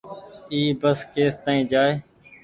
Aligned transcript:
اي 0.51 0.61
بس 0.81 0.99
ڪيس 1.13 1.33
تآئين 1.43 1.63
جآئي۔ 1.71 1.93